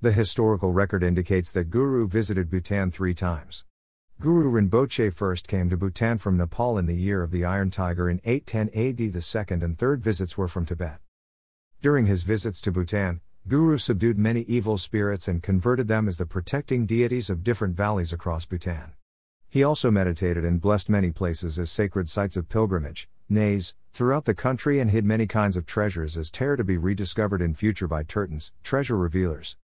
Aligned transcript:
The 0.00 0.12
historical 0.12 0.72
record 0.72 1.02
indicates 1.02 1.50
that 1.50 1.70
Guru 1.70 2.06
visited 2.06 2.48
Bhutan 2.48 2.92
three 2.92 3.14
times. 3.14 3.64
Guru 4.20 4.48
Rinpoche 4.48 5.12
first 5.12 5.48
came 5.48 5.68
to 5.70 5.76
Bhutan 5.76 6.18
from 6.18 6.36
Nepal 6.36 6.78
in 6.78 6.86
the 6.86 6.94
year 6.94 7.20
of 7.24 7.32
the 7.32 7.44
Iron 7.44 7.72
Tiger 7.72 8.08
in 8.08 8.20
810 8.24 9.08
AD. 9.08 9.12
The 9.12 9.20
second 9.20 9.64
and 9.64 9.76
third 9.76 10.00
visits 10.00 10.38
were 10.38 10.46
from 10.46 10.66
Tibet. 10.66 11.00
During 11.82 12.06
his 12.06 12.22
visits 12.22 12.60
to 12.60 12.70
Bhutan, 12.70 13.22
Guru 13.48 13.76
subdued 13.76 14.18
many 14.18 14.42
evil 14.42 14.78
spirits 14.78 15.26
and 15.26 15.42
converted 15.42 15.88
them 15.88 16.06
as 16.06 16.16
the 16.16 16.26
protecting 16.26 16.86
deities 16.86 17.28
of 17.28 17.42
different 17.42 17.76
valleys 17.76 18.12
across 18.12 18.46
Bhutan. 18.46 18.92
He 19.48 19.64
also 19.64 19.90
meditated 19.90 20.44
and 20.44 20.60
blessed 20.60 20.88
many 20.88 21.10
places 21.10 21.58
as 21.58 21.72
sacred 21.72 22.08
sites 22.08 22.36
of 22.36 22.48
pilgrimage, 22.48 23.08
nays, 23.28 23.74
throughout 23.92 24.26
the 24.26 24.34
country 24.34 24.78
and 24.78 24.92
hid 24.92 25.04
many 25.04 25.26
kinds 25.26 25.56
of 25.56 25.66
treasures 25.66 26.16
as 26.16 26.30
tear 26.30 26.54
to 26.54 26.62
be 26.62 26.78
rediscovered 26.78 27.42
in 27.42 27.52
future 27.52 27.88
by 27.88 28.04
Tertons, 28.04 28.52
treasure 28.62 28.96
revealers. 28.96 29.56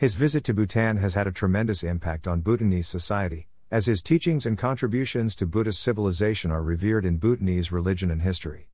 His 0.00 0.14
visit 0.14 0.44
to 0.44 0.54
Bhutan 0.54 0.96
has 0.96 1.12
had 1.12 1.26
a 1.26 1.30
tremendous 1.30 1.84
impact 1.84 2.26
on 2.26 2.40
Bhutanese 2.40 2.88
society, 2.88 3.48
as 3.70 3.84
his 3.84 4.00
teachings 4.00 4.46
and 4.46 4.56
contributions 4.56 5.36
to 5.36 5.44
Buddhist 5.44 5.82
civilization 5.82 6.50
are 6.50 6.62
revered 6.62 7.04
in 7.04 7.18
Bhutanese 7.18 7.70
religion 7.70 8.10
and 8.10 8.22
history. 8.22 8.70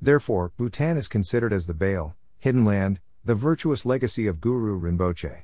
Therefore, 0.00 0.52
Bhutan 0.56 0.96
is 0.96 1.06
considered 1.06 1.52
as 1.52 1.66
the 1.66 1.74
Beyul, 1.74 2.14
hidden 2.38 2.64
land, 2.64 2.98
the 3.22 3.34
virtuous 3.34 3.84
legacy 3.84 4.26
of 4.26 4.40
Guru 4.40 4.80
Rinpoche. 4.80 5.42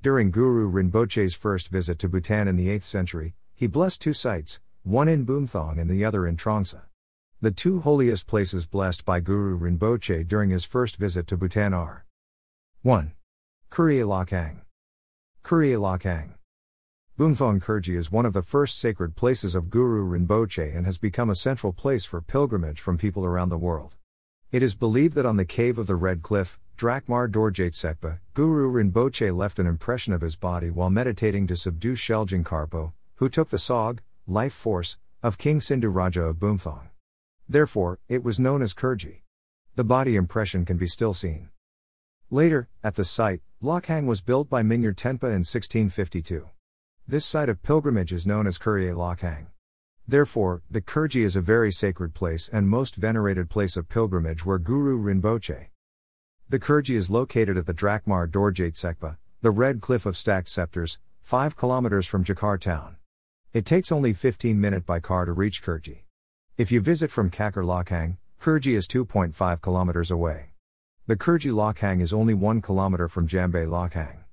During 0.00 0.30
Guru 0.30 0.70
Rinpoche's 0.72 1.34
first 1.34 1.68
visit 1.68 1.98
to 1.98 2.08
Bhutan 2.08 2.48
in 2.48 2.56
the 2.56 2.68
8th 2.68 2.84
century, 2.84 3.34
he 3.54 3.66
blessed 3.66 4.00
two 4.00 4.14
sites, 4.14 4.60
one 4.84 5.06
in 5.06 5.26
Bumthang 5.26 5.78
and 5.78 5.90
the 5.90 6.02
other 6.02 6.26
in 6.26 6.38
Trongsa. 6.38 6.84
The 7.42 7.50
two 7.50 7.80
holiest 7.80 8.26
places 8.26 8.64
blessed 8.64 9.04
by 9.04 9.20
Guru 9.20 9.58
Rinpoche 9.58 10.26
during 10.26 10.48
his 10.48 10.64
first 10.64 10.96
visit 10.96 11.26
to 11.26 11.36
Bhutan 11.36 11.74
are 11.74 12.06
1. 12.80 13.12
Kurji 13.70 14.02
Lakhang. 15.76 16.34
Bumthang 17.18 17.60
Kurji 17.62 17.96
is 17.96 18.10
one 18.10 18.26
of 18.26 18.32
the 18.32 18.42
first 18.42 18.78
sacred 18.78 19.16
places 19.16 19.54
of 19.54 19.70
Guru 19.70 20.04
Rinpoche 20.06 20.74
and 20.74 20.86
has 20.86 20.98
become 20.98 21.30
a 21.30 21.34
central 21.34 21.72
place 21.72 22.04
for 22.04 22.20
pilgrimage 22.20 22.80
from 22.80 22.96
people 22.96 23.24
around 23.24 23.50
the 23.50 23.58
world. 23.58 23.94
It 24.50 24.62
is 24.62 24.74
believed 24.74 25.14
that 25.14 25.26
on 25.26 25.36
the 25.36 25.44
cave 25.44 25.78
of 25.78 25.86
the 25.86 25.96
Red 25.96 26.22
Cliff, 26.22 26.58
Drakmar 26.78 27.28
Dorjait 27.30 27.72
Sekpa, 27.72 28.20
Guru 28.34 28.70
Rinpoche 28.70 29.34
left 29.36 29.58
an 29.58 29.66
impression 29.66 30.12
of 30.12 30.20
his 30.20 30.36
body 30.36 30.70
while 30.70 30.90
meditating 30.90 31.46
to 31.48 31.56
subdue 31.56 31.94
Sheljing 31.94 32.44
Karpo, 32.44 32.92
who 33.16 33.28
took 33.28 33.50
the 33.50 33.56
Sog, 33.56 33.98
life 34.26 34.54
force, 34.54 34.98
of 35.22 35.38
King 35.38 35.60
Sindhu 35.60 35.88
Raja 35.88 36.22
of 36.22 36.36
Bumthang. 36.36 36.88
Therefore, 37.48 37.98
it 38.08 38.22
was 38.22 38.38
known 38.38 38.62
as 38.62 38.74
Kurji. 38.74 39.22
The 39.74 39.84
body 39.84 40.16
impression 40.16 40.64
can 40.64 40.76
be 40.76 40.86
still 40.86 41.14
seen. 41.14 41.50
Later, 42.30 42.68
at 42.82 42.96
the 42.96 43.04
site, 43.04 43.40
Lakhang 43.62 44.06
was 44.06 44.20
built 44.20 44.50
by 44.50 44.64
Mingyur 44.64 44.96
Tenpa 44.96 45.28
in 45.30 45.44
1652. 45.46 46.50
This 47.06 47.24
site 47.24 47.48
of 47.48 47.62
pilgrimage 47.62 48.12
is 48.12 48.26
known 48.26 48.48
as 48.48 48.58
Kurji 48.58 48.92
Lakhang. 48.92 49.46
Therefore, 50.08 50.62
the 50.68 50.80
Kurji 50.80 51.22
is 51.22 51.36
a 51.36 51.40
very 51.40 51.70
sacred 51.70 52.14
place 52.14 52.48
and 52.52 52.68
most 52.68 52.96
venerated 52.96 53.48
place 53.48 53.76
of 53.76 53.88
pilgrimage 53.88 54.44
where 54.44 54.58
Guru 54.58 54.98
Rinpoche. 54.98 55.66
The 56.48 56.58
Kurji 56.58 56.96
is 56.96 57.08
located 57.08 57.56
at 57.56 57.66
the 57.66 57.74
Drakmar 57.74 58.28
Dorjait 58.28 58.74
Sekpa, 58.74 59.18
the 59.40 59.52
red 59.52 59.80
cliff 59.80 60.04
of 60.04 60.16
stacked 60.16 60.48
scepters, 60.48 60.98
5 61.20 61.56
kilometers 61.56 62.08
from 62.08 62.24
Jakar 62.24 62.58
town. 62.60 62.96
It 63.52 63.64
takes 63.64 63.92
only 63.92 64.12
15 64.12 64.60
minutes 64.60 64.84
by 64.84 64.98
car 64.98 65.26
to 65.26 65.32
reach 65.32 65.62
Kurji. 65.62 66.00
If 66.58 66.72
you 66.72 66.80
visit 66.80 67.12
from 67.12 67.30
Kakar 67.30 67.62
Lakhang, 67.62 68.16
Kurji 68.40 68.76
is 68.76 68.88
2.5 68.88 69.60
kilometers 69.60 70.10
away. 70.10 70.55
The 71.08 71.16
Kurji 71.16 71.52
Lakhang 71.52 72.00
is 72.00 72.12
only 72.12 72.34
1 72.34 72.60
kilometer 72.60 73.06
from 73.06 73.28
Jambe 73.28 73.64
Lakhang. 73.64 74.24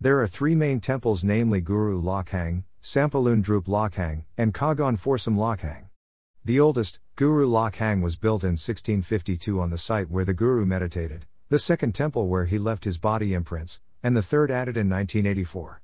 There 0.00 0.20
are 0.20 0.28
three 0.28 0.54
main 0.54 0.78
temples 0.78 1.24
namely 1.24 1.60
Guru 1.60 2.00
Lakhang, 2.00 2.62
Sampalun 2.80 3.42
Drup 3.42 3.64
Lakhang, 3.64 4.22
and 4.36 4.54
Kagon 4.54 4.96
Forsam 4.96 5.34
Lakhang. 5.34 5.88
The 6.44 6.60
oldest, 6.60 7.00
Guru 7.16 7.48
Lakhang 7.48 8.00
was 8.00 8.14
built 8.14 8.44
in 8.44 8.50
1652 8.50 9.60
on 9.60 9.70
the 9.70 9.76
site 9.76 10.08
where 10.08 10.24
the 10.24 10.34
Guru 10.34 10.64
meditated, 10.64 11.26
the 11.48 11.58
second 11.58 11.96
temple 11.96 12.28
where 12.28 12.44
he 12.44 12.58
left 12.58 12.84
his 12.84 12.98
body 12.98 13.34
imprints, 13.34 13.80
and 14.00 14.16
the 14.16 14.22
third 14.22 14.52
added 14.52 14.76
in 14.76 14.88
1984. 14.88 15.82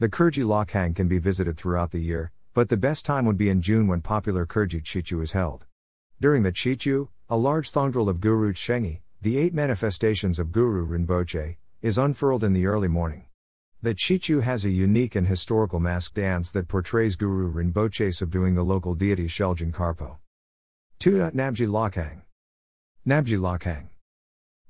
The 0.00 0.08
Kurji 0.08 0.44
Lakhang 0.44 0.96
can 0.96 1.06
be 1.06 1.20
visited 1.20 1.56
throughout 1.56 1.92
the 1.92 2.00
year, 2.00 2.32
but 2.54 2.70
the 2.70 2.76
best 2.76 3.06
time 3.06 3.24
would 3.24 3.38
be 3.38 3.50
in 3.50 3.62
June 3.62 3.86
when 3.86 4.00
popular 4.00 4.44
Kurji 4.46 4.82
Tshechu 4.82 5.22
is 5.22 5.30
held. 5.30 5.64
During 6.20 6.42
the 6.42 6.50
Tshechu, 6.50 7.10
a 7.30 7.36
large 7.36 7.70
thongdrel 7.70 8.08
of 8.08 8.20
Guru 8.20 8.52
Tshengye, 8.52 9.02
the 9.20 9.36
eight 9.36 9.52
manifestations 9.52 10.38
of 10.38 10.52
Guru 10.52 10.86
Rinpoche, 10.86 11.56
is 11.82 11.98
unfurled 11.98 12.44
in 12.44 12.52
the 12.52 12.66
early 12.66 12.86
morning. 12.86 13.24
The 13.82 13.92
Tshechu 13.92 14.42
has 14.42 14.64
a 14.64 14.70
unique 14.70 15.16
and 15.16 15.26
historical 15.26 15.80
mask 15.80 16.14
dance 16.14 16.52
that 16.52 16.68
portrays 16.68 17.16
Guru 17.16 17.52
Rinpoche 17.52 18.14
subduing 18.14 18.54
the 18.54 18.62
local 18.62 18.94
deity 18.94 19.26
Sheljin 19.26 19.72
Karpo. 19.72 20.18
2. 21.00 21.30
Nabji 21.34 21.66
Lakhang 21.66 22.22
Nabji 23.04 23.38
Lakhang 23.38 23.88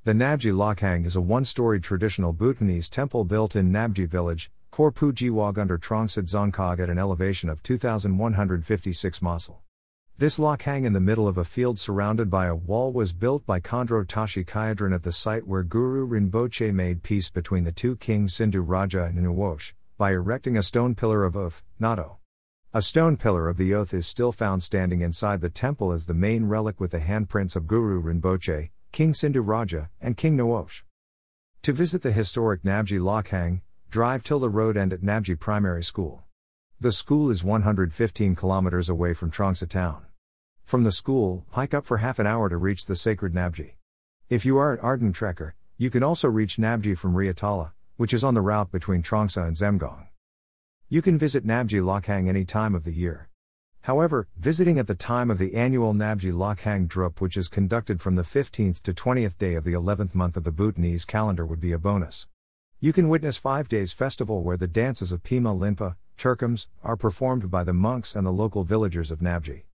The 0.04 0.14
Nabji 0.14 0.52
Lakhang 0.52 1.04
is 1.04 1.16
a 1.16 1.20
one 1.20 1.44
story 1.44 1.78
traditional 1.78 2.32
Bhutanese 2.32 2.88
temple 2.88 3.24
built 3.24 3.54
in 3.54 3.70
Nabji 3.70 4.08
village, 4.08 4.50
Korpu 4.72 5.12
Gewog 5.12 5.58
under 5.58 5.76
Trongsa 5.76 6.22
Dzongkhag 6.22 6.80
at 6.80 6.88
an 6.88 6.98
elevation 6.98 7.50
of 7.50 7.62
2,156 7.62 9.20
mosel. 9.20 9.60
This 10.18 10.36
lakhang 10.40 10.84
in 10.84 10.94
the 10.94 11.00
middle 11.00 11.28
of 11.28 11.38
a 11.38 11.44
field 11.44 11.78
surrounded 11.78 12.28
by 12.28 12.46
a 12.46 12.56
wall 12.56 12.92
was 12.92 13.12
built 13.12 13.46
by 13.46 13.60
Khandro 13.60 14.04
Tashi 14.04 14.42
Kyadran 14.42 14.92
at 14.92 15.04
the 15.04 15.12
site 15.12 15.46
where 15.46 15.62
Guru 15.62 16.08
Rinpoche 16.08 16.74
made 16.74 17.04
peace 17.04 17.30
between 17.30 17.62
the 17.62 17.70
two 17.70 17.94
kings 17.94 18.34
Sindhu 18.34 18.60
Raja 18.60 19.04
and 19.04 19.18
Nuwosh, 19.18 19.74
by 19.96 20.10
erecting 20.10 20.56
a 20.56 20.62
stone 20.64 20.96
pillar 20.96 21.22
of 21.22 21.36
oath, 21.36 21.62
Nato. 21.78 22.18
A 22.74 22.82
stone 22.82 23.16
pillar 23.16 23.48
of 23.48 23.58
the 23.58 23.72
oath 23.72 23.94
is 23.94 24.08
still 24.08 24.32
found 24.32 24.60
standing 24.60 25.02
inside 25.02 25.40
the 25.40 25.48
temple 25.48 25.92
as 25.92 26.06
the 26.06 26.14
main 26.14 26.46
relic 26.46 26.80
with 26.80 26.90
the 26.90 26.98
handprints 26.98 27.54
of 27.54 27.68
Guru 27.68 28.02
Rinpoche, 28.02 28.70
King 28.90 29.14
Sindhu 29.14 29.40
Raja, 29.40 29.88
and 30.00 30.16
King 30.16 30.36
Nuwosh. 30.36 30.82
To 31.62 31.72
visit 31.72 32.02
the 32.02 32.10
historic 32.10 32.64
Nabji 32.64 32.98
Lakhang, 32.98 33.60
drive 33.88 34.24
till 34.24 34.40
the 34.40 34.50
road 34.50 34.76
end 34.76 34.92
at 34.92 35.00
Nabji 35.00 35.38
Primary 35.38 35.84
School. 35.84 36.24
The 36.80 36.90
school 36.90 37.30
is 37.30 37.44
115 37.44 38.34
kilometers 38.34 38.88
away 38.88 39.14
from 39.14 39.30
Trongsa 39.30 39.68
town. 39.68 40.06
From 40.68 40.84
the 40.84 40.92
school, 40.92 41.46
hike 41.52 41.72
up 41.72 41.86
for 41.86 41.96
half 41.96 42.18
an 42.18 42.26
hour 42.26 42.50
to 42.50 42.58
reach 42.58 42.84
the 42.84 42.94
sacred 42.94 43.32
Nabji. 43.32 43.76
If 44.28 44.44
you 44.44 44.58
are 44.58 44.74
an 44.74 44.80
ardent 44.80 45.16
trekker, 45.16 45.52
you 45.78 45.88
can 45.88 46.02
also 46.02 46.28
reach 46.28 46.58
Nabji 46.58 46.94
from 46.94 47.14
Riatala, 47.14 47.72
which 47.96 48.12
is 48.12 48.22
on 48.22 48.34
the 48.34 48.42
route 48.42 48.70
between 48.70 49.02
Trongsa 49.02 49.46
and 49.46 49.56
Zhemgang. 49.56 50.08
You 50.90 51.00
can 51.00 51.16
visit 51.16 51.46
Nabji 51.46 51.80
Lakhang 51.80 52.28
any 52.28 52.44
time 52.44 52.74
of 52.74 52.84
the 52.84 52.92
year. 52.92 53.30
However, 53.84 54.28
visiting 54.36 54.78
at 54.78 54.86
the 54.86 54.94
time 54.94 55.30
of 55.30 55.38
the 55.38 55.54
annual 55.54 55.94
Nabji 55.94 56.34
Lakhang 56.34 56.86
Drup, 56.86 57.22
which 57.22 57.38
is 57.38 57.48
conducted 57.48 58.02
from 58.02 58.16
the 58.16 58.22
15th 58.22 58.82
to 58.82 58.92
20th 58.92 59.38
day 59.38 59.54
of 59.54 59.64
the 59.64 59.72
11th 59.72 60.14
month 60.14 60.36
of 60.36 60.44
the 60.44 60.52
Bhutanese 60.52 61.06
calendar, 61.06 61.46
would 61.46 61.60
be 61.60 61.72
a 61.72 61.78
bonus. 61.78 62.28
You 62.78 62.92
can 62.92 63.08
witness 63.08 63.38
five 63.38 63.70
days 63.70 63.94
festival 63.94 64.42
where 64.42 64.58
the 64.58 64.68
dances 64.68 65.12
of 65.12 65.22
Pema 65.22 65.58
Lingpa, 65.58 65.96
Turkums, 66.18 66.68
are 66.84 66.94
performed 66.94 67.50
by 67.50 67.64
the 67.64 67.72
monks 67.72 68.14
and 68.14 68.26
the 68.26 68.30
local 68.30 68.64
villagers 68.64 69.10
of 69.10 69.20
Nabji. 69.20 69.62